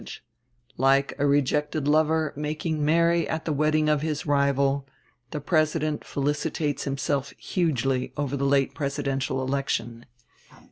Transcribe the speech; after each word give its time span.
Like 0.77 1.13
a 1.19 1.27
rejected 1.27 1.87
lover 1.87 2.33
making 2.35 2.83
merry 2.83 3.29
at 3.29 3.45
the 3.45 3.53
wedding 3.53 3.87
of 3.87 4.01
his 4.01 4.25
rival, 4.25 4.87
the 5.29 5.39
President 5.39 6.03
felicitates 6.03 6.85
himself 6.85 7.29
hugely 7.37 8.11
over 8.17 8.35
the 8.35 8.43
late 8.45 8.73
presidential 8.73 9.43
election. 9.43 10.07